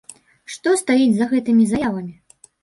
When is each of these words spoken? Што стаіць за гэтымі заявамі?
Што 0.53 0.73
стаіць 0.81 1.11
за 1.17 1.27
гэтымі 1.35 1.67
заявамі? 1.75 2.11